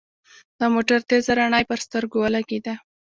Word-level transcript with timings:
د 0.59 0.61
موټر 0.73 0.99
تېزه 1.09 1.33
رڼا 1.37 1.59
يې 1.61 1.69
پر 1.69 1.79
سترګو 1.85 2.17
ولګېده. 2.21 2.73